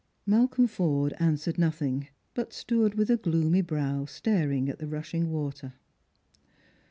Malcolm 0.25 0.65
Forde 0.65 1.13
answered 1.19 1.59
nothing, 1.59 2.07
but 2.33 2.53
stood 2.53 2.95
with 2.95 3.11
a 3.11 3.17
gloomy 3.17 3.61
brow 3.61 4.03
staring 4.05 4.67
at 4.67 4.79
the 4.79 4.87
rushing 4.87 5.29
water. 5.29 5.73